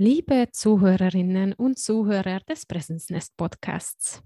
[0.00, 4.22] Liebe Zuhörerinnen und Zuhörer des Presence Nest Podcasts.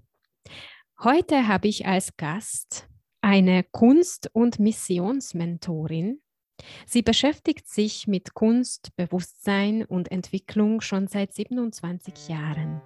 [1.03, 2.87] Heute habe ich als Gast
[3.21, 6.21] eine Kunst- und Missionsmentorin.
[6.85, 12.79] Sie beschäftigt sich mit Kunst, Bewusstsein und Entwicklung schon seit 27 Jahren.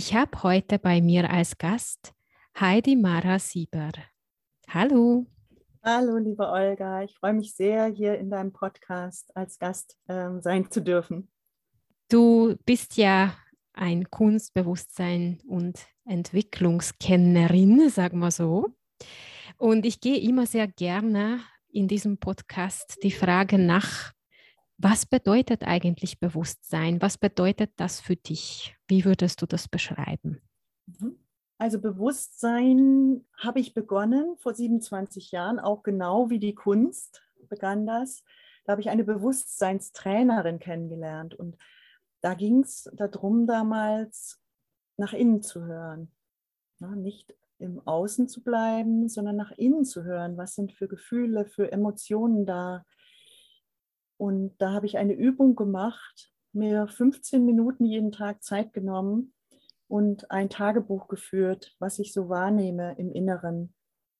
[0.00, 2.14] Ich habe heute bei mir als Gast
[2.60, 3.90] Heidi Mara Sieber.
[4.68, 5.26] Hallo.
[5.82, 7.02] Hallo, liebe Olga.
[7.02, 11.28] Ich freue mich sehr, hier in deinem Podcast als Gast ähm, sein zu dürfen.
[12.08, 13.34] Du bist ja
[13.72, 18.68] ein Kunstbewusstsein und Entwicklungskennerin, sagen wir so.
[19.56, 21.40] Und ich gehe immer sehr gerne
[21.72, 24.12] in diesem Podcast die Frage nach,
[24.78, 27.02] was bedeutet eigentlich Bewusstsein?
[27.02, 28.76] Was bedeutet das für dich?
[28.86, 30.40] Wie würdest du das beschreiben?
[30.86, 31.18] Mhm.
[31.60, 38.22] Also Bewusstsein habe ich begonnen vor 27 Jahren, auch genau wie die Kunst begann das.
[38.64, 41.56] Da habe ich eine Bewusstseinstrainerin kennengelernt und
[42.20, 44.40] da ging es darum, damals
[44.96, 46.12] nach innen zu hören.
[46.78, 50.36] Nicht im Außen zu bleiben, sondern nach innen zu hören.
[50.36, 52.84] Was sind für Gefühle, für Emotionen da?
[54.18, 59.32] Und da habe ich eine Übung gemacht, mir 15 Minuten jeden Tag Zeit genommen
[59.86, 63.72] und ein Tagebuch geführt, was ich so wahrnehme im Inneren.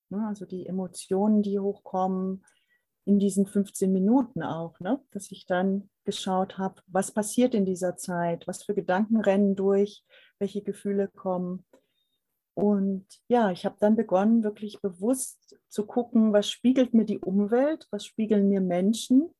[0.09, 2.43] Ne, also die Emotionen, die hochkommen
[3.05, 5.01] in diesen 15 Minuten auch, ne?
[5.11, 10.03] dass ich dann geschaut habe, was passiert in dieser Zeit, was für Gedanken rennen durch,
[10.39, 11.65] welche Gefühle kommen.
[12.53, 17.87] Und ja, ich habe dann begonnen, wirklich bewusst zu gucken, was spiegelt mir die Umwelt,
[17.91, 19.33] was spiegeln mir Menschen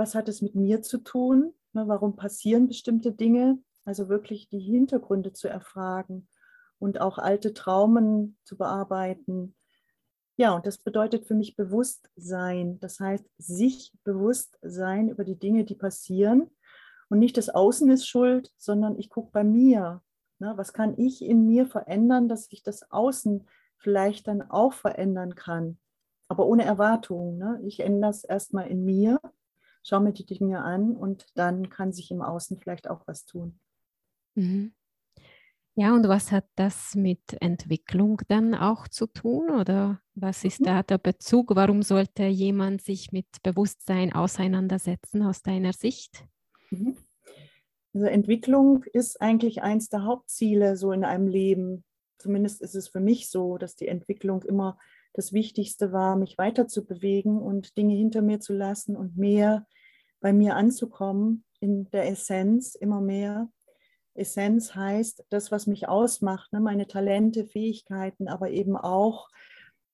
[0.00, 1.52] was hat es mit mir zu tun?
[1.74, 3.58] Ne, warum passieren bestimmte Dinge?
[3.84, 6.26] Also wirklich die Hintergründe zu erfragen
[6.78, 9.54] und auch alte Traumen zu bearbeiten.
[10.38, 12.80] Ja, und das bedeutet für mich Bewusstsein.
[12.80, 16.50] Das heißt, sich bewusst sein über die Dinge, die passieren.
[17.10, 20.02] Und nicht das Außen ist schuld, sondern ich gucke bei mir.
[20.38, 23.46] Ne, was kann ich in mir verändern, dass ich das Außen
[23.76, 25.78] vielleicht dann auch verändern kann?
[26.28, 27.36] Aber ohne Erwartung.
[27.36, 27.60] Ne?
[27.66, 29.20] Ich ändere es erstmal in mir
[29.82, 33.58] schaue mir die Dinge an und dann kann sich im Außen vielleicht auch was tun.
[34.34, 34.72] Mhm.
[35.76, 39.50] Ja, und was hat das mit Entwicklung dann auch zu tun?
[39.50, 40.64] Oder was ist mhm.
[40.64, 41.54] da der Bezug?
[41.54, 46.24] Warum sollte jemand sich mit Bewusstsein auseinandersetzen aus deiner Sicht?
[46.70, 46.96] Mhm.
[47.94, 51.84] Also Entwicklung ist eigentlich eins der Hauptziele so in einem Leben.
[52.18, 54.78] Zumindest ist es für mich so, dass die Entwicklung immer
[55.12, 59.66] das Wichtigste war, mich weiterzubewegen und Dinge hinter mir zu lassen und mehr
[60.20, 63.50] bei mir anzukommen in der Essenz immer mehr.
[64.14, 66.60] Essenz heißt das, was mich ausmacht, ne?
[66.60, 69.28] meine Talente, Fähigkeiten, aber eben auch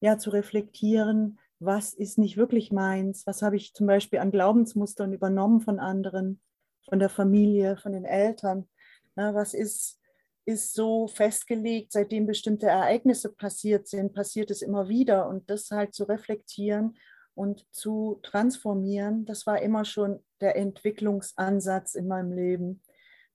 [0.01, 5.13] ja, zu reflektieren, was ist nicht wirklich meins, was habe ich zum Beispiel an Glaubensmustern
[5.13, 6.41] übernommen von anderen,
[6.89, 8.69] von der Familie, von den Eltern,
[9.17, 9.33] ne?
[9.35, 9.99] was ist
[10.47, 15.29] ist so festgelegt, seitdem bestimmte Ereignisse passiert sind, passiert es immer wieder.
[15.29, 16.97] Und das halt zu reflektieren
[17.35, 22.81] und zu transformieren, das war immer schon der Entwicklungsansatz in meinem Leben.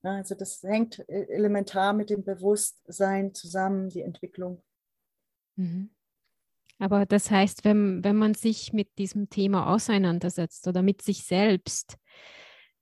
[0.01, 4.63] Also das hängt e-, elementar mit dem Bewusstsein zusammen, die Entwicklung.
[5.57, 5.91] Mhm.
[6.79, 11.97] Aber das heißt, wenn, wenn man sich mit diesem Thema auseinandersetzt oder mit sich selbst,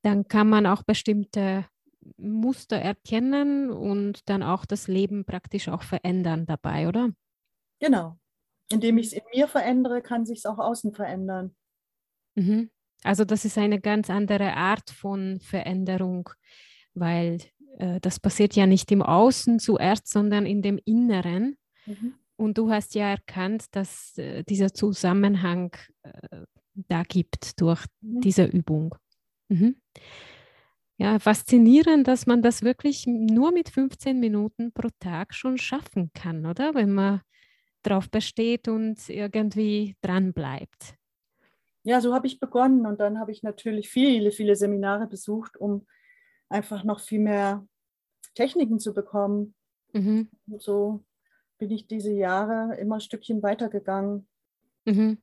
[0.04, 1.66] dann kann man auch bestimmte
[2.18, 7.10] Muster erkennen und dann auch das Leben praktisch auch verändern dabei, oder?
[7.80, 8.18] Genau.
[8.72, 11.56] Indem ich es in mir verändere, kann sich es auch außen verändern.
[12.36, 12.70] Mhm.
[13.04, 16.30] Also das ist eine ganz andere Art von Veränderung,
[16.94, 17.40] weil
[17.78, 21.58] äh, das passiert ja nicht im Außen zuerst, sondern in dem Inneren.
[21.86, 22.16] Mhm.
[22.36, 28.22] Und du hast ja erkannt, dass äh, dieser Zusammenhang äh, da gibt durch mhm.
[28.22, 28.96] diese Übung.
[29.50, 29.76] Mhm
[31.00, 36.46] ja, faszinierend, dass man das wirklich nur mit 15 Minuten pro Tag schon schaffen kann,
[36.46, 36.76] oder?
[36.76, 37.22] Wenn man
[37.84, 40.96] drauf besteht und irgendwie dran bleibt.
[41.84, 45.88] Ja, so habe ich begonnen und dann habe ich natürlich viele, viele Seminare besucht, um
[46.50, 47.66] einfach noch viel mehr
[48.36, 49.56] Techniken zu bekommen.
[49.94, 50.30] Mhm.
[50.50, 51.06] Und so
[51.58, 54.28] bin ich diese Jahre immer ein Stückchen weitergegangen.
[54.84, 55.22] Mhm.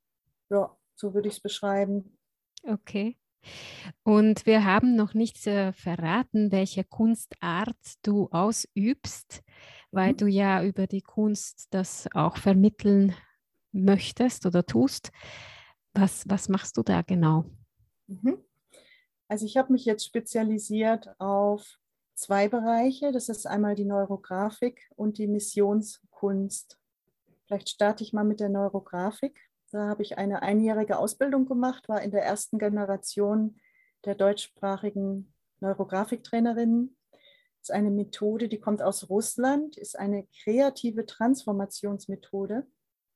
[0.49, 2.17] Ja, so würde ich es beschreiben.
[2.63, 3.19] Okay.
[4.03, 9.43] Und wir haben noch nicht äh, verraten, welche Kunstart du ausübst,
[9.91, 10.17] weil mhm.
[10.17, 13.15] du ja über die Kunst das auch vermitteln
[13.73, 15.11] möchtest oder tust.
[15.95, 17.45] Was, was machst du da genau?
[18.07, 18.39] Mhm.
[19.29, 21.79] Also ich habe mich jetzt spezialisiert auf
[22.15, 23.13] zwei Bereiche.
[23.13, 26.79] Das ist einmal die Neurografik und die Missionskunst.
[27.47, 29.46] Vielleicht starte ich mal mit der Neurografik.
[29.73, 33.61] Da habe ich eine einjährige Ausbildung gemacht, war in der ersten Generation
[34.05, 36.97] der deutschsprachigen Neurografiktrainerinnen.
[37.13, 42.67] Das ist eine Methode, die kommt aus Russland, ist eine kreative Transformationsmethode,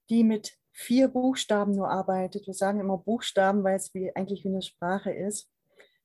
[0.08, 2.47] die mit vier Buchstaben nur arbeitet.
[2.47, 5.49] Wir sagen immer Buchstaben, weil es wie, eigentlich wie eine Sprache ist.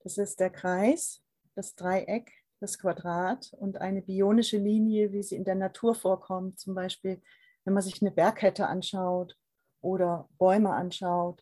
[0.04, 1.24] Das ist der Kreis,
[1.56, 6.60] das Dreieck, das Quadrat und eine bionische Linie, wie sie in der Natur vorkommt.
[6.60, 7.22] Zum Beispiel,
[7.64, 9.36] wenn man sich eine Bergkette anschaut
[9.86, 11.42] oder Bäume anschaut,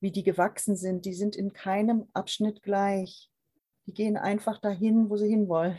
[0.00, 1.06] wie die gewachsen sind.
[1.06, 3.30] Die sind in keinem Abschnitt gleich.
[3.86, 5.78] Die gehen einfach dahin, wo sie hinwollen.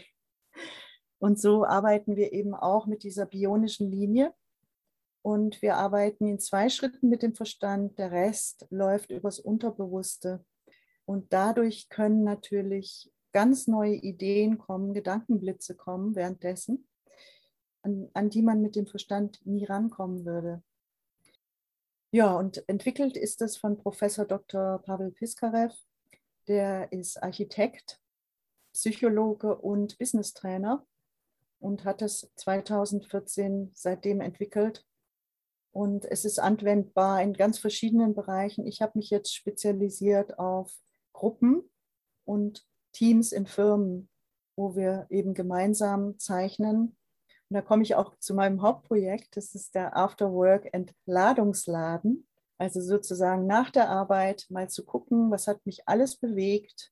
[1.20, 4.34] Und so arbeiten wir eben auch mit dieser bionischen Linie.
[5.22, 7.98] Und wir arbeiten in zwei Schritten mit dem Verstand.
[8.00, 10.46] Der Rest läuft übers Unterbewusste.
[11.06, 16.88] Und dadurch können natürlich ganz neue Ideen kommen, Gedankenblitze kommen währenddessen,
[17.82, 20.64] an, an die man mit dem Verstand nie rankommen würde.
[22.16, 24.82] Ja, und entwickelt ist das von Professor Dr.
[24.84, 25.76] Pavel Piskarev.
[26.48, 28.00] Der ist Architekt,
[28.72, 30.88] Psychologe und Business-Trainer
[31.60, 34.86] und hat es 2014 seitdem entwickelt
[35.74, 38.66] und es ist anwendbar in ganz verschiedenen Bereichen.
[38.66, 40.74] Ich habe mich jetzt spezialisiert auf
[41.12, 41.70] Gruppen
[42.24, 44.08] und Teams in Firmen,
[44.56, 46.96] wo wir eben gemeinsam zeichnen.
[47.56, 49.38] Da komme ich auch zu meinem Hauptprojekt.
[49.38, 52.28] Das ist der Afterwork Entladungsladen.
[52.58, 56.92] Also sozusagen nach der Arbeit mal zu gucken, was hat mich alles bewegt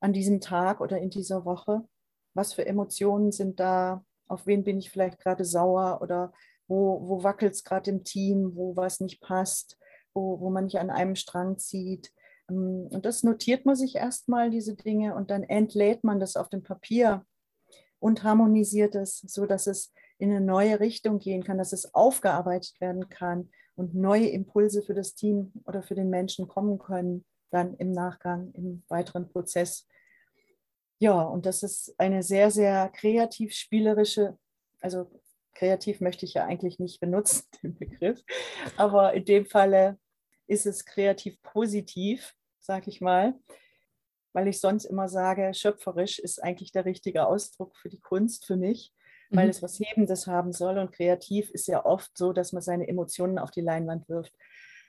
[0.00, 1.86] an diesem Tag oder in dieser Woche.
[2.34, 4.04] Was für Emotionen sind da?
[4.26, 6.32] Auf wen bin ich vielleicht gerade sauer oder
[6.66, 9.78] wo, wo wackelt es gerade im Team, wo was nicht passt,
[10.12, 12.10] wo, wo man nicht an einem Strang zieht.
[12.50, 16.48] Ähm, und das notiert man sich erstmal, diese Dinge, und dann entlädt man das auf
[16.48, 17.24] dem Papier
[18.04, 23.08] und harmonisiert es, sodass es in eine neue Richtung gehen kann, dass es aufgearbeitet werden
[23.08, 27.92] kann und neue Impulse für das Team oder für den Menschen kommen können, dann im
[27.92, 29.88] Nachgang, im weiteren Prozess.
[30.98, 34.36] Ja, und das ist eine sehr, sehr kreativ spielerische,
[34.82, 35.10] also
[35.54, 38.22] kreativ möchte ich ja eigentlich nicht benutzen, den Begriff,
[38.76, 39.98] aber in dem Falle
[40.46, 43.32] ist es kreativ positiv, sage ich mal,
[44.34, 48.56] weil ich sonst immer sage, schöpferisch ist eigentlich der richtige Ausdruck für die Kunst für
[48.56, 48.92] mich,
[49.30, 49.50] weil mhm.
[49.50, 53.38] es was Hebendes haben soll und kreativ ist ja oft so, dass man seine Emotionen
[53.38, 54.34] auf die Leinwand wirft.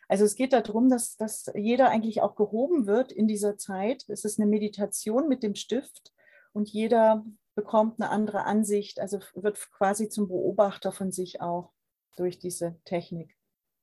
[0.07, 4.05] Also es geht darum, dass, dass jeder eigentlich auch gehoben wird in dieser Zeit.
[4.07, 6.11] Es ist eine Meditation mit dem Stift
[6.53, 7.23] und jeder
[7.55, 11.71] bekommt eine andere Ansicht, also wird quasi zum Beobachter von sich auch
[12.17, 13.35] durch diese Technik.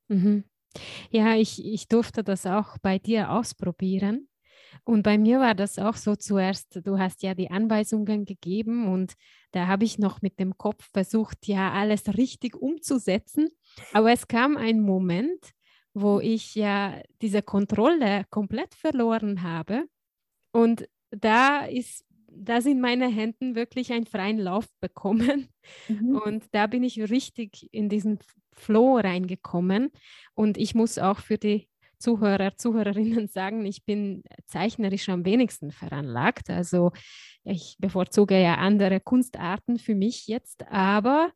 [0.08, 0.44] Mhm.
[1.10, 4.28] Ja, ich, ich durfte das auch bei dir ausprobieren.
[4.84, 9.14] Und bei mir war das auch so zuerst, du hast ja die Anweisungen gegeben und
[9.52, 13.50] da habe ich noch mit dem Kopf versucht, ja, alles richtig umzusetzen.
[13.92, 15.52] Aber es kam ein Moment,
[15.94, 19.84] wo ich ja diese Kontrolle komplett verloren habe.
[20.52, 22.04] Und da ist
[22.34, 25.48] da sind meine Hände wirklich einen freien Lauf bekommen.
[25.88, 26.16] Mhm.
[26.16, 28.18] Und da bin ich richtig in diesen
[28.52, 29.90] Flow reingekommen.
[30.34, 31.68] Und ich muss auch für die
[32.02, 36.50] Zuhörer, Zuhörerinnen sagen, ich bin zeichnerisch am wenigsten veranlagt.
[36.50, 36.90] Also
[37.44, 41.32] ich bevorzuge ja andere Kunstarten für mich jetzt, aber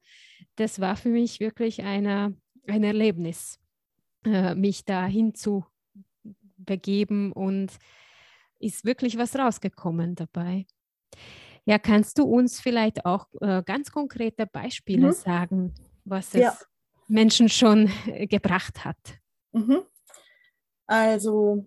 [0.56, 3.60] das war für mich wirklich eine, ein Erlebnis,
[4.24, 5.64] äh, mich dahin zu
[6.56, 7.70] begeben und
[8.58, 10.66] ist wirklich was rausgekommen dabei.
[11.64, 15.12] Ja, kannst du uns vielleicht auch äh, ganz konkrete Beispiele mhm.
[15.12, 16.58] sagen, was es ja.
[17.08, 19.18] Menschen schon äh, gebracht hat?
[19.52, 19.82] Mhm.
[20.86, 21.66] Also,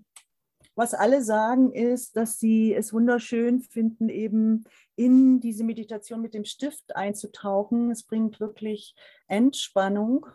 [0.76, 4.64] was alle sagen, ist, dass sie es wunderschön finden, eben
[4.96, 7.92] in diese Meditation mit dem Stift einzutauchen.
[7.92, 8.96] Es bringt wirklich
[9.28, 10.26] Entspannung.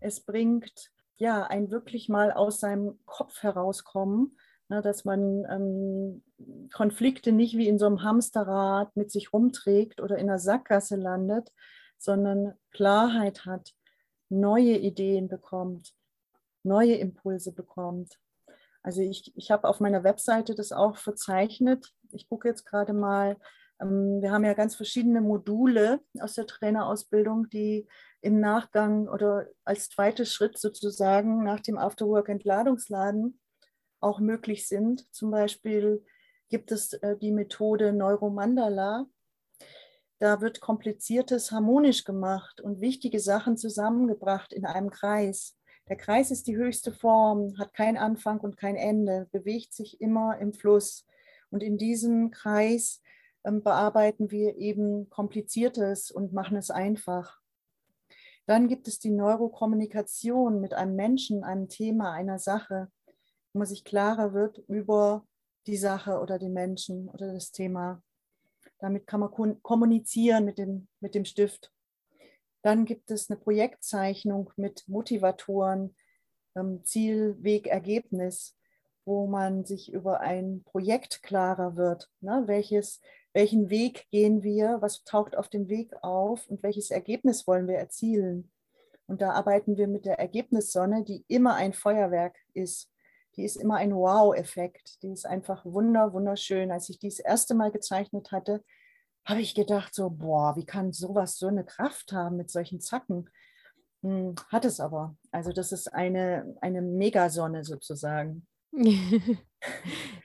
[0.00, 4.36] Es bringt ja ein wirklich mal aus seinem Kopf herauskommen
[4.70, 6.22] Ne, dass man ähm,
[6.72, 11.50] Konflikte nicht wie in so einem Hamsterrad mit sich rumträgt oder in einer Sackgasse landet,
[11.96, 13.72] sondern Klarheit hat,
[14.28, 15.94] neue Ideen bekommt,
[16.68, 18.18] neue Impulse bekommt.
[18.82, 21.92] Also ich, ich habe auf meiner Webseite das auch verzeichnet.
[22.10, 23.36] Ich gucke jetzt gerade mal,
[23.80, 27.86] ähm, wir haben ja ganz verschiedene Module aus der Trainerausbildung, die
[28.20, 33.40] im Nachgang oder als zweiter Schritt sozusagen nach dem Afterwork-Entladungsladen
[34.00, 35.12] auch möglich sind.
[35.14, 36.04] Zum Beispiel
[36.48, 39.06] gibt es äh, die Methode Neuromandala.
[40.20, 45.57] Da wird kompliziertes harmonisch gemacht und wichtige Sachen zusammengebracht in einem Kreis.
[45.88, 50.38] Der Kreis ist die höchste Form, hat keinen Anfang und kein Ende, bewegt sich immer
[50.38, 51.06] im Fluss.
[51.50, 53.00] Und in diesem Kreis
[53.44, 57.40] ähm, bearbeiten wir eben Kompliziertes und machen es einfach.
[58.44, 62.90] Dann gibt es die Neurokommunikation mit einem Menschen, einem Thema, einer Sache,
[63.52, 65.26] wo man sich klarer wird über
[65.66, 68.02] die Sache oder den Menschen oder das Thema.
[68.78, 71.72] Damit kann man kommunizieren mit dem, mit dem Stift.
[72.68, 75.96] Dann gibt es eine Projektzeichnung mit Motivatoren,
[76.54, 78.58] ähm, Ziel, Weg, Ergebnis,
[79.06, 82.10] wo man sich über ein Projekt klarer wird.
[82.20, 82.42] Ne?
[82.44, 83.00] Welches,
[83.32, 87.76] welchen Weg gehen wir, was taucht auf dem Weg auf und welches Ergebnis wollen wir
[87.76, 88.52] erzielen?
[89.06, 92.92] Und da arbeiten wir mit der Ergebnissonne, die immer ein Feuerwerk ist.
[93.36, 95.02] Die ist immer ein Wow-Effekt.
[95.02, 96.70] Die ist einfach wunder, wunderschön.
[96.70, 98.62] Als ich die das erste Mal gezeichnet hatte,
[99.24, 103.28] habe ich gedacht, so, boah, wie kann sowas so eine Kraft haben mit solchen Zacken?
[104.02, 105.16] Hm, hat es aber.
[105.30, 108.46] Also das ist eine, eine Megasonne sozusagen.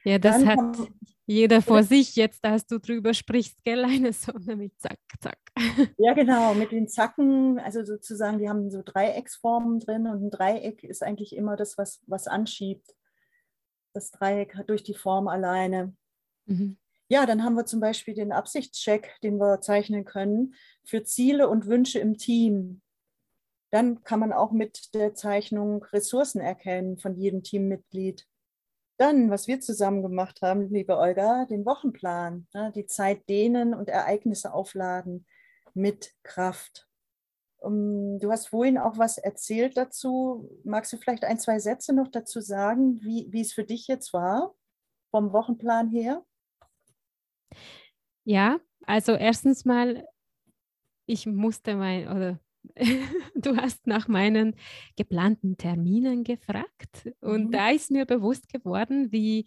[0.04, 0.78] ja, das Dann hat
[1.26, 3.86] jeder vor sich jetzt, als du drüber sprichst, gell?
[3.86, 5.40] Eine Sonne mit Zack, Zack.
[5.98, 10.84] Ja, genau, mit den Zacken, also sozusagen, die haben so Dreiecksformen drin und ein Dreieck
[10.84, 12.96] ist eigentlich immer das, was, was anschiebt.
[13.94, 15.96] Das Dreieck hat durch die Form alleine.
[16.46, 16.78] Mhm.
[17.10, 21.68] Ja, dann haben wir zum Beispiel den Absichtscheck, den wir zeichnen können für Ziele und
[21.68, 22.82] Wünsche im Team.
[23.72, 28.28] Dann kann man auch mit der Zeichnung Ressourcen erkennen von jedem Teammitglied.
[28.98, 33.90] Dann, was wir zusammen gemacht haben, liebe Olga, den Wochenplan, ne, die Zeit dehnen und
[33.90, 35.26] Ereignisse aufladen
[35.74, 36.88] mit Kraft.
[37.60, 40.50] Du hast vorhin auch was erzählt dazu.
[40.64, 44.14] Magst du vielleicht ein, zwei Sätze noch dazu sagen, wie, wie es für dich jetzt
[44.14, 44.54] war,
[45.12, 46.24] vom Wochenplan her?
[48.26, 50.08] Ja, also erstens mal,
[51.06, 52.40] ich musste mein, oder
[53.36, 54.56] du hast nach meinen
[54.96, 57.52] geplanten Terminen gefragt und mhm.
[57.52, 59.46] da ist mir bewusst geworden, wie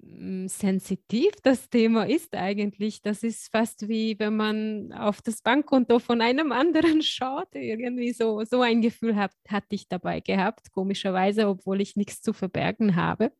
[0.00, 3.02] hm, sensitiv das Thema ist eigentlich.
[3.02, 7.48] Das ist fast wie wenn man auf das Bankkonto von einem anderen schaut.
[7.54, 12.32] Irgendwie so, so ein Gefühl hat, hatte ich dabei gehabt, komischerweise, obwohl ich nichts zu
[12.32, 13.32] verbergen habe.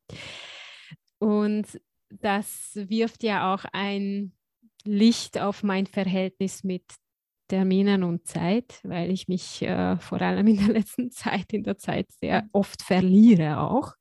[1.18, 1.66] Und
[2.10, 4.32] das wirft ja auch ein
[4.84, 6.84] Licht auf mein Verhältnis mit
[7.48, 11.78] Terminen und Zeit, weil ich mich äh, vor allem in der letzten Zeit, in der
[11.78, 13.92] Zeit sehr oft verliere auch.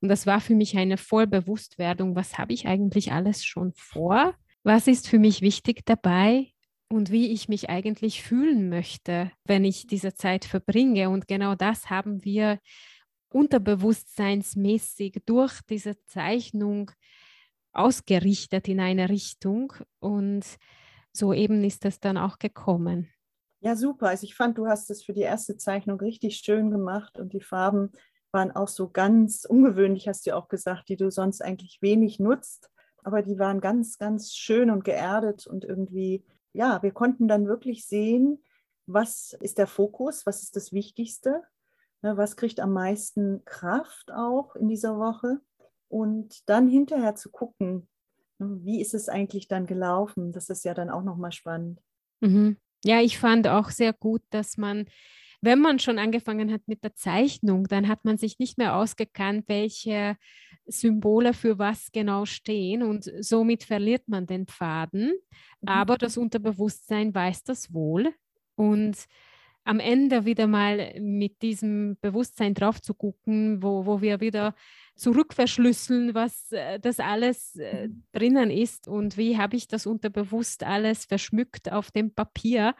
[0.00, 4.34] Und das war für mich eine Vollbewusstwerdung, was habe ich eigentlich alles schon vor?
[4.62, 6.48] Was ist für mich wichtig dabei?
[6.88, 11.10] Und wie ich mich eigentlich fühlen möchte, wenn ich diese Zeit verbringe.
[11.10, 12.60] Und genau das haben wir
[13.30, 16.92] unterbewusstseinsmäßig durch diese Zeichnung
[17.76, 19.72] ausgerichtet in eine Richtung.
[19.98, 20.44] Und
[21.12, 23.08] so eben ist es dann auch gekommen.
[23.60, 24.08] Ja, super.
[24.08, 27.40] Also ich fand, du hast es für die erste Zeichnung richtig schön gemacht und die
[27.40, 27.90] Farben
[28.32, 32.70] waren auch so ganz ungewöhnlich, hast du auch gesagt, die du sonst eigentlich wenig nutzt.
[33.02, 37.86] Aber die waren ganz, ganz schön und geerdet und irgendwie, ja, wir konnten dann wirklich
[37.86, 38.42] sehen,
[38.86, 41.42] was ist der Fokus, was ist das Wichtigste,
[42.02, 45.40] ne, was kriegt am meisten Kraft auch in dieser Woche.
[45.88, 47.88] Und dann hinterher zu gucken,
[48.38, 50.32] wie ist es eigentlich dann gelaufen?
[50.32, 51.80] Das ist ja dann auch nochmal spannend.
[52.20, 52.56] Mhm.
[52.84, 54.86] Ja, ich fand auch sehr gut, dass man,
[55.40, 59.44] wenn man schon angefangen hat mit der Zeichnung, dann hat man sich nicht mehr ausgekannt,
[59.48, 60.16] welche
[60.66, 65.12] Symbole für was genau stehen und somit verliert man den Faden.
[65.60, 65.68] Mhm.
[65.68, 68.12] Aber das Unterbewusstsein weiß das wohl
[68.56, 69.06] und
[69.66, 74.54] am Ende wieder mal mit diesem Bewusstsein drauf zu gucken, wo, wo wir wieder
[74.94, 81.04] zurückverschlüsseln, was äh, das alles äh, drinnen ist und wie habe ich das unterbewusst alles
[81.04, 82.76] verschmückt auf dem Papier.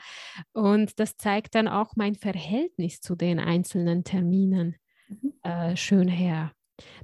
[0.52, 4.76] Und das zeigt dann auch mein Verhältnis zu den einzelnen Terminen
[5.08, 5.32] mhm.
[5.42, 6.52] äh, schön her.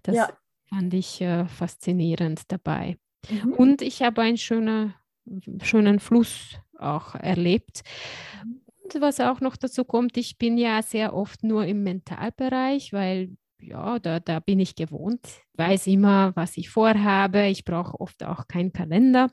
[0.04, 0.28] Das ja.
[0.68, 2.98] fand ich äh, faszinierend dabei.
[3.28, 3.52] Mhm.
[3.54, 4.94] Und ich habe einen schönen,
[5.60, 7.82] schönen Fluss auch erlebt.
[8.44, 8.62] Mhm.
[8.94, 13.37] Und was auch noch dazu kommt, ich bin ja sehr oft nur im Mentalbereich, weil
[13.61, 15.20] ja, da, da bin ich gewohnt,
[15.54, 17.46] weiß immer, was ich vorhabe.
[17.46, 19.30] Ich brauche oft auch keinen Kalender.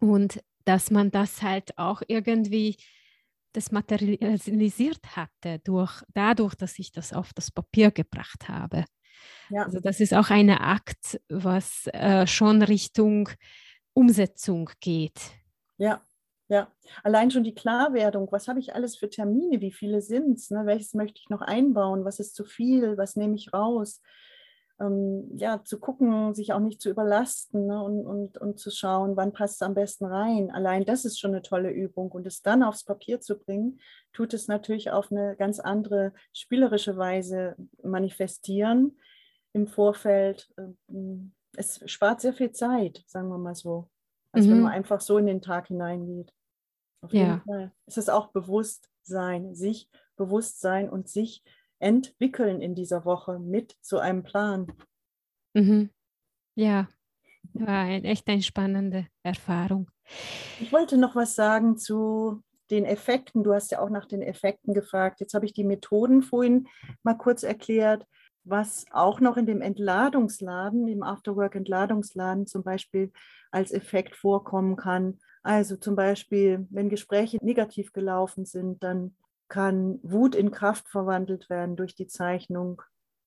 [0.00, 2.76] Und dass man das halt auch irgendwie
[3.52, 8.84] das materialisiert hatte, durch, dadurch, dass ich das auf das Papier gebracht habe.
[9.48, 9.64] Ja.
[9.64, 13.30] Also das ist auch ein Akt, was äh, schon Richtung
[13.94, 15.32] Umsetzung geht.
[15.78, 16.05] Ja,
[16.48, 16.70] ja,
[17.02, 20.62] allein schon die Klarwerdung, was habe ich alles für Termine, wie viele sind es, ne?
[20.64, 24.00] welches möchte ich noch einbauen, was ist zu viel, was nehme ich raus.
[24.78, 27.82] Ähm, ja, zu gucken, sich auch nicht zu überlasten ne?
[27.82, 30.50] und, und, und zu schauen, wann passt es am besten rein.
[30.52, 33.80] Allein das ist schon eine tolle Übung und es dann aufs Papier zu bringen,
[34.12, 38.98] tut es natürlich auf eine ganz andere spielerische Weise manifestieren
[39.52, 40.48] im Vorfeld.
[40.58, 43.88] Ähm, es spart sehr viel Zeit, sagen wir mal so.
[44.36, 44.50] Als mhm.
[44.50, 46.32] wenn man einfach so in den Tag hineingeht.
[47.00, 47.42] Auf jeden ja.
[47.46, 47.72] Fall.
[47.86, 51.42] Es ist auch Bewusstsein, sich Bewusstsein und sich
[51.78, 54.72] entwickeln in dieser Woche mit so einem Plan.
[55.54, 55.90] Mhm.
[56.54, 56.88] Ja,
[57.54, 59.90] war ein, echt eine spannende Erfahrung.
[60.60, 63.44] Ich wollte noch was sagen zu den Effekten.
[63.44, 65.20] Du hast ja auch nach den Effekten gefragt.
[65.20, 66.66] Jetzt habe ich die Methoden vorhin
[67.02, 68.06] mal kurz erklärt.
[68.48, 73.12] Was auch noch in dem Entladungsladen, im Afterwork-Entladungsladen zum Beispiel
[73.50, 75.18] als Effekt vorkommen kann.
[75.42, 79.16] Also zum Beispiel, wenn Gespräche negativ gelaufen sind, dann
[79.48, 82.82] kann Wut in Kraft verwandelt werden durch die Zeichnung.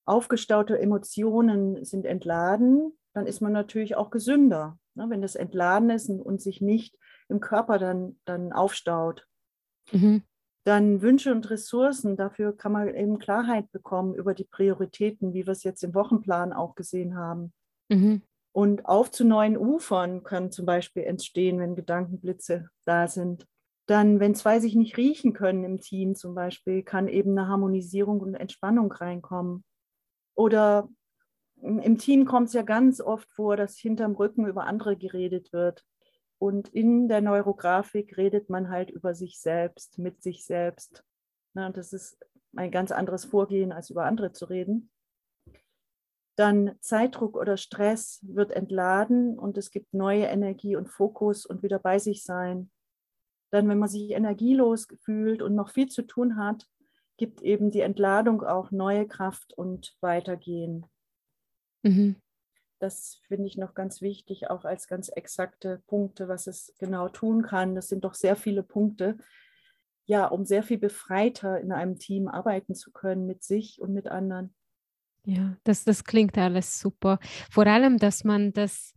[0.05, 6.09] Aufgestaute Emotionen sind entladen, dann ist man natürlich auch gesünder, ne, wenn das entladen ist
[6.09, 6.97] und, sich nicht
[7.27, 9.27] im Körper dann, dann aufstaut.
[9.91, 10.23] Mhm.
[10.65, 15.53] Dann Wünsche und Ressourcen, dafür kann man eben Klarheit bekommen über die Prioritäten, wie wir
[15.53, 17.53] es jetzt im Wochenplan auch gesehen haben.
[17.89, 18.21] Mhm.
[18.51, 23.45] Und auf zu neuen Ufern können zum Beispiel entstehen, wenn Gedankenblitze da sind.
[23.85, 28.19] Dann, wenn zwei sich nicht riechen können im Team zum Beispiel, kann eben eine Harmonisierung
[28.19, 29.63] und Entspannung reinkommen.
[30.35, 30.89] Oder
[31.61, 35.83] im Team kommt es ja ganz oft vor, dass hinterm Rücken über andere geredet wird.
[36.39, 41.03] Und in der Neurografik redet man halt über sich selbst, mit sich selbst.
[41.53, 42.17] Na, das ist
[42.55, 44.89] ein ganz anderes Vorgehen, als über andere zu reden.
[46.37, 51.79] Dann Zeitdruck oder Stress wird entladen und es gibt neue Energie und Fokus und wieder
[51.79, 52.71] bei sich sein.
[53.51, 56.65] Dann, wenn man sich energielos fühlt und noch viel zu tun hat,
[57.17, 60.85] gibt eben die Entladung auch neue Kraft und Weitergehen.
[61.83, 62.15] Mhm.
[62.79, 67.43] Das finde ich noch ganz wichtig, auch als ganz exakte Punkte, was es genau tun
[67.43, 67.75] kann.
[67.75, 69.17] Das sind doch sehr viele Punkte,
[70.05, 74.07] ja, um sehr viel befreiter in einem Team arbeiten zu können mit sich und mit
[74.07, 74.55] anderen.
[75.25, 77.19] Ja, das, das klingt alles super.
[77.51, 78.93] Vor allem, dass man das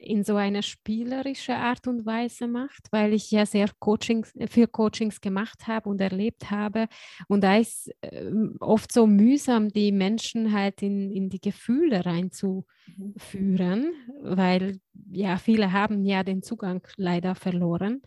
[0.00, 5.20] in so einer spielerischen Art und Weise macht, weil ich ja sehr Coachings, für Coachings
[5.20, 6.88] gemacht habe und erlebt habe.
[7.28, 13.92] Und da ist äh, oft so mühsam, die Menschen halt in, in die Gefühle reinzuführen,
[14.22, 18.00] weil ja, viele haben ja den Zugang leider verloren.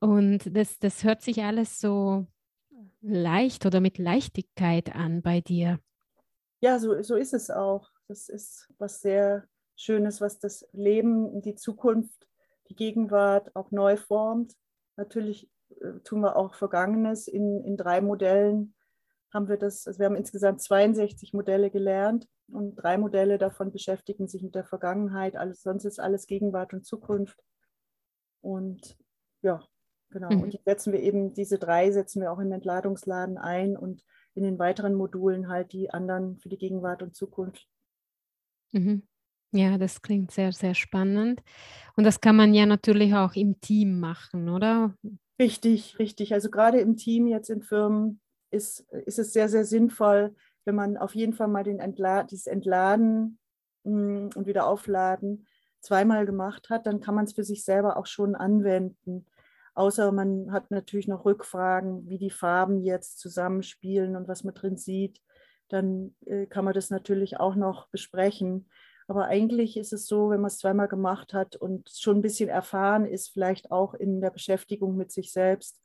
[0.00, 2.26] Und das, das hört sich alles so
[3.00, 5.78] leicht oder mit Leichtigkeit an bei dir.
[6.60, 7.88] Ja, so, so ist es auch.
[8.08, 9.46] Das ist was sehr
[9.78, 12.28] Schönes, was das Leben, die Zukunft,
[12.68, 14.54] die Gegenwart auch neu formt.
[14.96, 15.48] Natürlich
[15.80, 18.74] äh, tun wir auch Vergangenes in, in drei Modellen.
[19.32, 24.26] Haben wir das, also wir haben insgesamt 62 Modelle gelernt und drei Modelle davon beschäftigen
[24.26, 25.36] sich mit der Vergangenheit.
[25.36, 27.38] Alles, sonst ist alles Gegenwart und Zukunft.
[28.40, 28.98] Und
[29.42, 29.62] ja,
[30.10, 30.30] genau.
[30.30, 30.42] Mhm.
[30.42, 34.02] Und die setzen wir eben, diese drei setzen wir auch im Entladungsladen ein und
[34.34, 37.68] in den weiteren Modulen halt die anderen für die Gegenwart und Zukunft.
[38.72, 39.06] Mhm.
[39.52, 41.42] Ja, das klingt sehr, sehr spannend.
[41.96, 44.94] Und das kann man ja natürlich auch im Team machen, oder?
[45.40, 46.34] Richtig, richtig.
[46.34, 50.34] Also gerade im Team jetzt in Firmen ist, ist es sehr, sehr sinnvoll,
[50.64, 53.38] wenn man auf jeden Fall mal den Entla dieses Entladen
[53.84, 55.46] hm, und wieder Aufladen
[55.80, 59.26] zweimal gemacht hat, dann kann man es für sich selber auch schon anwenden.
[59.74, 64.76] Außer man hat natürlich noch Rückfragen, wie die Farben jetzt zusammenspielen und was man drin
[64.76, 65.22] sieht.
[65.68, 68.68] Dann äh, kann man das natürlich auch noch besprechen.
[69.08, 72.50] Aber eigentlich ist es so, wenn man es zweimal gemacht hat und schon ein bisschen
[72.50, 75.80] erfahren ist, vielleicht auch in der Beschäftigung mit sich selbst,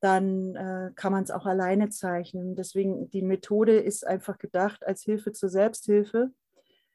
[0.00, 2.56] dann äh, kann man es auch alleine zeichnen.
[2.56, 6.32] Deswegen die Methode ist einfach gedacht als Hilfe zur Selbsthilfe,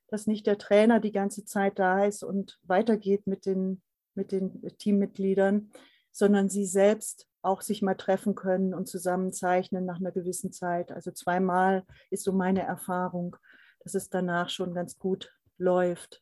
[0.07, 3.81] dass nicht der Trainer die ganze Zeit da ist und weitergeht mit den,
[4.13, 5.71] mit den Teammitgliedern,
[6.11, 10.91] sondern sie selbst auch sich mal treffen können und zusammen zeichnen nach einer gewissen Zeit.
[10.91, 13.37] Also zweimal ist so meine Erfahrung,
[13.79, 16.21] dass es danach schon ganz gut läuft.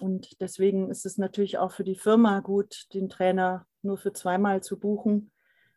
[0.00, 4.62] Und deswegen ist es natürlich auch für die Firma gut, den Trainer nur für zweimal
[4.62, 5.30] zu buchen.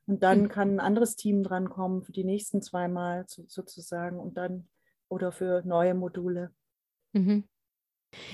[0.08, 0.50] Und dann mhm.
[0.50, 4.68] kann ein anderes Team drankommen für die nächsten zweimal sozusagen und dann
[5.10, 6.52] oder für neue Module.
[7.14, 7.44] Mhm.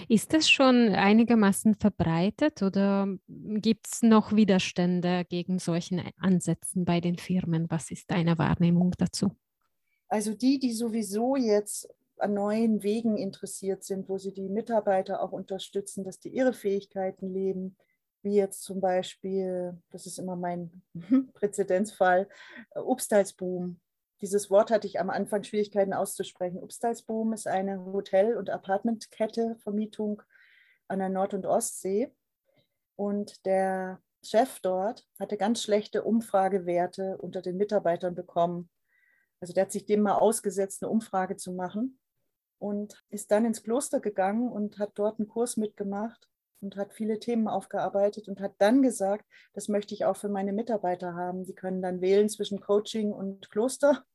[0.08, 7.18] Ist das schon einigermaßen verbreitet oder gibt es noch Widerstände gegen solchen Ansätzen bei den
[7.18, 7.70] Firmen?
[7.70, 9.36] Was ist deine Wahrnehmung dazu?
[10.08, 11.90] Also die, die sowieso jetzt
[12.22, 17.30] an neuen Wegen interessiert sind, wo sie die Mitarbeiter auch unterstützen, dass die ihre Fähigkeiten
[17.30, 17.78] leben,
[18.22, 20.84] wie jetzt zum Beispiel, das ist immer mein
[21.34, 22.30] Präzedenzfall,
[22.76, 23.80] Upstalsboom.
[24.22, 26.62] Dieses Wort hatte ich am Anfang Schwierigkeiten auszusprechen.
[26.62, 30.22] Upstalsboom ist eine Hotel- und Apartmentkette, Vermietung
[30.88, 32.14] an der Nord- und Ostsee.
[32.96, 38.70] Und der Chef dort hatte ganz schlechte Umfragewerte unter den Mitarbeitern bekommen.
[39.40, 41.98] Also der hat sich dem mal ausgesetzt, eine Umfrage zu machen
[42.62, 46.30] und ist dann ins Kloster gegangen und hat dort einen Kurs mitgemacht
[46.62, 50.54] und hat viele Themen aufgearbeitet und hat dann gesagt, das möchte ich auch für meine
[50.54, 51.44] Mitarbeiter haben.
[51.44, 54.06] Die können dann wählen zwischen Coaching und Kloster.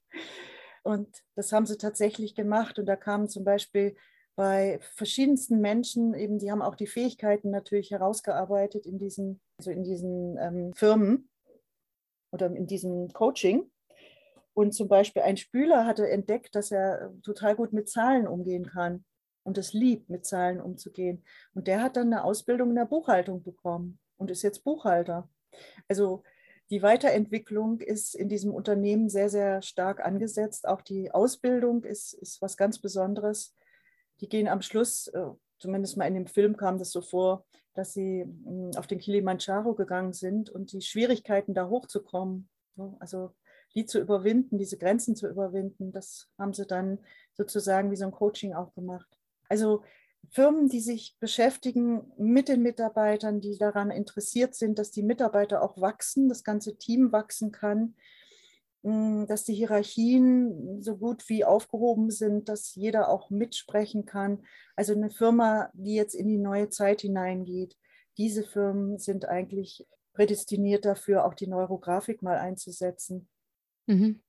[0.85, 2.79] Und das haben sie tatsächlich gemacht.
[2.79, 3.97] Und da kamen zum Beispiel
[4.37, 9.83] bei verschiedensten Menschen, eben, die haben auch die Fähigkeiten natürlich herausgearbeitet in diesen, also in
[9.83, 11.29] diesen ähm, Firmen
[12.31, 13.69] oder in diesem Coaching.
[14.57, 19.05] Und zum Beispiel ein Spüler hatte entdeckt, dass er total gut mit Zahlen umgehen kann
[19.43, 21.23] und es liebt, mit Zahlen umzugehen.
[21.53, 25.29] Und der hat dann eine Ausbildung in der Buchhaltung bekommen und ist jetzt Buchhalter.
[25.89, 26.23] Also
[26.71, 30.67] die Weiterentwicklung ist in diesem Unternehmen sehr, sehr stark angesetzt.
[30.67, 33.55] Auch die Ausbildung ist, ist was ganz Besonderes.
[34.23, 35.27] Die gehen am Schluss, äh,
[35.59, 39.75] zumindest mal in dem Film kam das so vor, dass sie hm, auf den Kilimanjaro
[39.75, 42.49] gegangen sind und die Schwierigkeiten, da hochzukommen,
[43.01, 43.35] also
[43.77, 46.99] die zu überwinden, diese Grenzen zu überwinden, das haben sie dann
[47.35, 49.07] sozusagen wie so ein Coaching auch gemacht.
[49.49, 49.83] Also
[50.31, 55.81] Firmen, die sich beschäftigen mit den Mitarbeitern, die daran interessiert sind, dass die Mitarbeiter auch
[55.81, 57.95] wachsen, das ganze Team wachsen kann,
[58.83, 64.43] mm, dass die Hierarchien so gut wie aufgehoben sind, dass jeder auch mitsprechen kann.
[64.75, 67.77] Also eine Firma, die jetzt in die neue Zeit hineingeht,
[68.17, 73.29] diese Firmen sind eigentlich prädestiniert dafür, auch die Neurografik mal einzusetzen.
[73.87, 74.21] Mhm.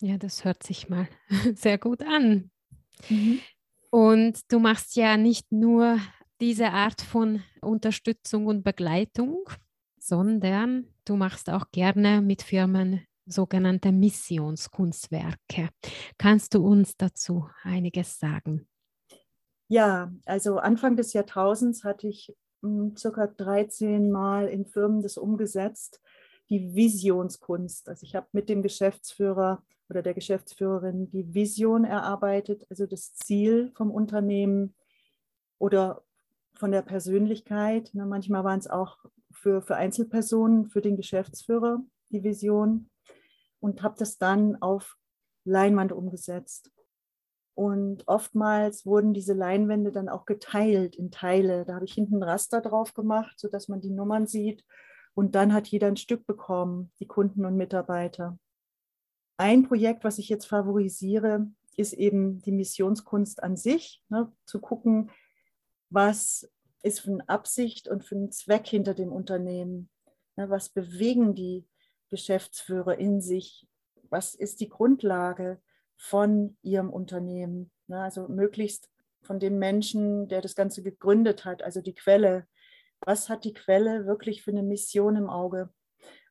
[0.00, 1.08] Ja, das hört sich mal
[1.54, 2.50] sehr gut an.
[3.08, 3.40] Mhm.
[3.90, 5.98] Und du machst ja nicht nur
[6.40, 9.48] diese Art von Unterstützung und Begleitung,
[9.98, 15.70] sondern du machst auch gerne mit Firmen sogenannte Missionskunstwerke.
[16.18, 18.68] Kannst du uns dazu einiges sagen?
[19.68, 26.02] Ja, also Anfang des Jahrtausends hatte ich hm, circa 13 Mal in Firmen das umgesetzt,
[26.50, 27.88] die Visionskunst.
[27.88, 33.70] Also ich habe mit dem Geschäftsführer oder der Geschäftsführerin die Vision erarbeitet, also das Ziel
[33.76, 34.74] vom Unternehmen
[35.58, 36.02] oder
[36.54, 37.90] von der Persönlichkeit.
[37.94, 38.98] manchmal waren es auch
[39.30, 42.88] für, für Einzelpersonen, für den Geschäftsführer die Vision
[43.60, 44.96] und habe das dann auf
[45.44, 46.70] Leinwand umgesetzt.
[47.54, 51.64] Und oftmals wurden diese Leinwände dann auch geteilt in Teile.
[51.64, 54.64] Da habe ich hinten ein Raster drauf gemacht, sodass man die Nummern sieht.
[55.14, 58.38] Und dann hat jeder ein Stück bekommen, die Kunden und Mitarbeiter.
[59.36, 65.10] Ein Projekt, was ich jetzt favorisiere, ist eben die Missionskunst an sich, ne, zu gucken,
[65.90, 66.48] was
[66.82, 69.88] ist für eine Absicht und für einen Zweck hinter dem Unternehmen.
[70.36, 71.66] Ne, was bewegen die
[72.10, 73.66] Geschäftsführer in sich?
[74.10, 75.60] Was ist die Grundlage
[75.96, 77.70] von ihrem Unternehmen?
[77.86, 78.90] Ne, also möglichst
[79.22, 82.46] von dem Menschen, der das Ganze gegründet hat, also die Quelle.
[83.04, 85.70] Was hat die Quelle wirklich für eine Mission im Auge?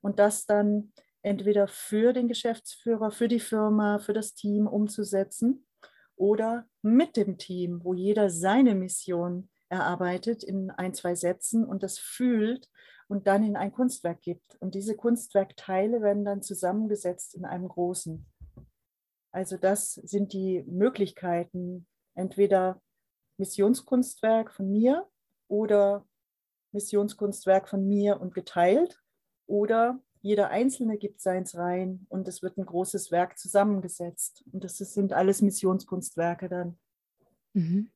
[0.02, 5.66] Und das dann entweder für den Geschäftsführer, für die Firma, für das Team umzusetzen
[6.16, 11.98] oder mit dem Team, wo jeder seine Mission erarbeitet in ein, zwei Sätzen und das
[11.98, 12.70] fühlt
[13.08, 14.56] und dann in ein Kunstwerk gibt.
[14.60, 18.26] Und diese Kunstwerkteile werden dann zusammengesetzt in einem großen.
[19.32, 22.82] Also das sind die Möglichkeiten, entweder
[23.38, 25.08] Missionskunstwerk von mir
[25.48, 26.06] oder
[26.74, 29.02] Missionskunstwerk von mir und geteilt
[29.46, 34.44] oder jeder Einzelne gibt seins rein und es wird ein großes Werk zusammengesetzt.
[34.52, 36.80] Und das sind alles Missionskunstwerke dann.
[37.54, 37.92] Mhm.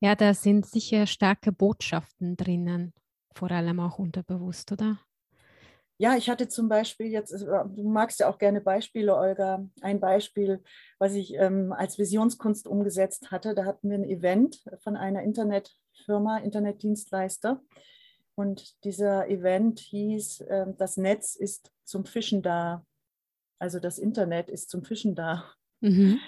[0.00, 2.92] Ja, da sind sicher starke Botschaften drinnen,
[3.34, 4.98] vor allem auch unterbewusst, oder?
[6.02, 9.64] Ja, ich hatte zum Beispiel jetzt, äh, du magst ja auch gerne Beispiele, Olga.
[9.82, 10.60] Ein Beispiel,
[10.98, 16.38] was ich ähm, als Visionskunst umgesetzt hatte, da hatten wir ein Event von einer Internetfirma,
[16.38, 17.62] Internetdienstleister.
[18.34, 22.84] Und dieser Event hieß, ähm, das Netz ist zum Fischen da.
[23.60, 25.52] Also das Internet ist zum Fischen da.
[25.82, 26.18] Mhm.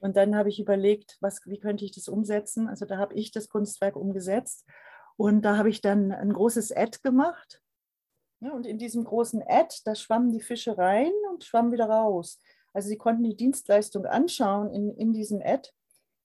[0.00, 2.68] Und dann habe ich überlegt, was, wie könnte ich das umsetzen?
[2.68, 4.66] Also da habe ich das Kunstwerk umgesetzt
[5.16, 7.62] und da habe ich dann ein großes Ad gemacht.
[8.40, 12.40] Ja, und in diesem großen Ad, da schwammen die Fische rein und schwammen wieder raus.
[12.72, 15.70] Also sie konnten die Dienstleistung anschauen in, in diesem Ad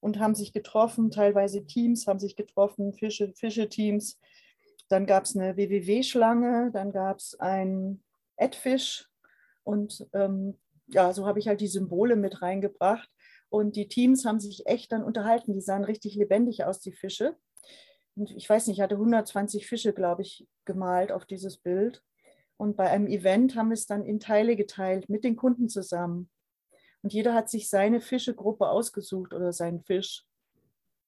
[0.00, 4.18] und haben sich getroffen, teilweise Teams haben sich getroffen, Fische, Fische-Teams
[4.90, 8.02] dann gab es eine WWW-Schlange, dann gab es ein
[8.36, 9.08] Edfisch
[9.62, 13.08] und ähm, ja, so habe ich halt die Symbole mit reingebracht.
[13.48, 15.52] Und die Teams haben sich echt dann unterhalten.
[15.52, 17.36] Die sahen richtig lebendig aus, die Fische.
[18.34, 22.02] Ich weiß nicht, ich hatte 120 Fische, glaube ich, gemalt auf dieses Bild.
[22.56, 26.30] Und bei einem Event haben wir es dann in Teile geteilt mit den Kunden zusammen.
[27.02, 30.26] Und jeder hat sich seine Fischegruppe ausgesucht oder seinen Fisch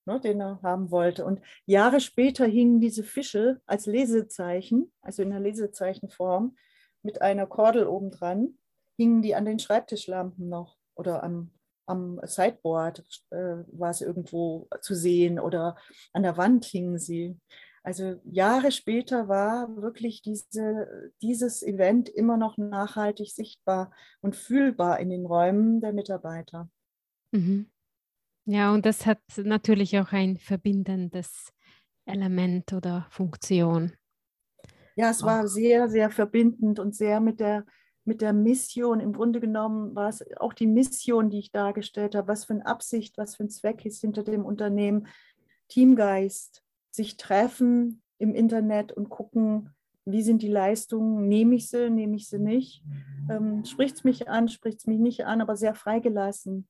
[0.06, 1.24] ne, den er haben wollte.
[1.24, 6.56] Und Jahre später hingen diese Fische als Lesezeichen, also in der Lesezeichenform,
[7.02, 8.58] mit einer Kordel obendran,
[8.96, 11.50] hingen die an den Schreibtischlampen noch oder am,
[11.86, 13.36] am Sideboard äh,
[13.72, 15.76] war es irgendwo zu sehen oder
[16.12, 17.38] an der Wand hingen sie.
[17.84, 23.90] Also Jahre später war wirklich diese, dieses Event immer noch nachhaltig sichtbar
[24.20, 26.70] und fühlbar in den Räumen der Mitarbeiter.
[27.32, 27.70] Mhm.
[28.44, 31.52] Ja, und das hat natürlich auch ein verbindendes
[32.06, 33.92] Element oder Funktion.
[34.96, 37.64] Ja, es war sehr, sehr verbindend und sehr mit der,
[38.04, 39.00] mit der Mission.
[39.00, 42.28] Im Grunde genommen war es auch die Mission, die ich dargestellt habe.
[42.28, 45.06] Was für eine Absicht, was für ein Zweck ist hinter dem Unternehmen.
[45.68, 49.70] Teamgeist, sich treffen im Internet und gucken,
[50.04, 52.82] wie sind die Leistungen, nehme ich sie, nehme ich sie nicht.
[53.30, 56.68] Ähm, spricht es mich an, spricht es mich nicht an, aber sehr freigelassen.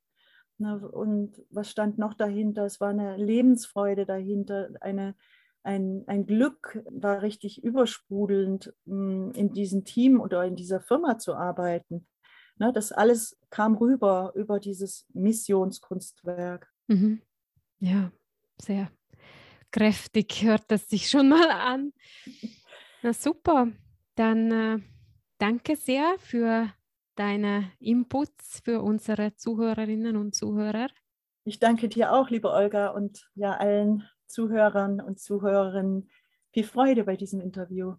[0.59, 2.67] Und was stand noch dahinter?
[2.67, 5.15] Es war eine Lebensfreude dahinter, eine,
[5.63, 11.35] ein, ein Glück war richtig übersprudelnd, hm, in diesem Team oder in dieser Firma zu
[11.35, 12.07] arbeiten.
[12.59, 16.71] Das alles kam rüber über dieses Missionskunstwerk.
[16.87, 17.21] Mhm.
[17.81, 18.13] Ja,
[18.61, 18.93] sehr
[19.73, 21.93] kräftig hört das sich schon mal an.
[23.03, 23.73] Na super,
[24.15, 24.79] dann äh,
[25.39, 26.73] danke sehr für
[27.17, 30.89] deine Inputs für unsere Zuhörerinnen und Zuhörer.
[31.45, 36.09] Ich danke dir auch, liebe Olga, und ja allen Zuhörern und Zuhörerinnen
[36.53, 37.95] viel Freude bei diesem Interview.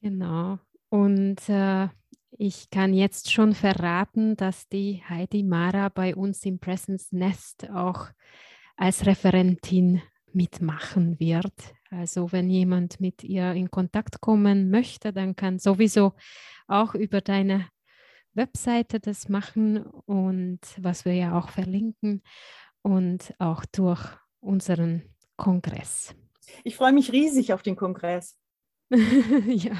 [0.00, 0.58] Genau.
[0.88, 1.88] Und äh,
[2.38, 8.08] ich kann jetzt schon verraten, dass die Heidi Mara bei uns im Presence Nest auch
[8.76, 11.52] als Referentin mitmachen wird.
[11.90, 16.14] Also wenn jemand mit ihr in Kontakt kommen möchte, dann kann sowieso
[16.66, 17.66] auch über deine
[18.34, 22.22] Webseite das machen und was wir ja auch verlinken
[22.80, 24.02] und auch durch
[24.40, 25.02] unseren
[25.42, 26.14] Kongress.
[26.62, 28.38] Ich freue mich riesig auf den Kongress.
[29.46, 29.74] ja,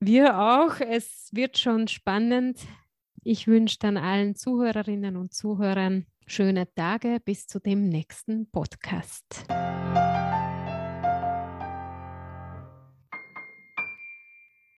[0.00, 0.80] wir auch.
[0.80, 2.58] Es wird schon spannend.
[3.22, 9.46] Ich wünsche dann allen Zuhörerinnen und Zuhörern schöne Tage bis zu dem nächsten Podcast.